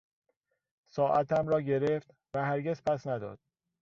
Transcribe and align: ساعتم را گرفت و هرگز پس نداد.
ساعتم 0.89 1.47
را 1.47 1.61
گرفت 1.61 2.11
و 2.33 2.45
هرگز 2.45 2.81
پس 2.85 3.07
نداد. 3.07 3.39